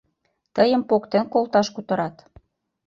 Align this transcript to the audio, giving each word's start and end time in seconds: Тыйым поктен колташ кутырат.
Тыйым 0.55 0.81
поктен 0.89 1.25
колташ 1.33 1.67
кутырат. 1.75 2.15